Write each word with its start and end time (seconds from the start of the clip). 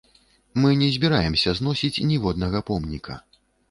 Мы 0.63 0.71
не 0.79 0.87
збіраемся 0.95 1.55
зносіць 1.61 2.03
ніводнага 2.15 2.67
помніка. 2.75 3.25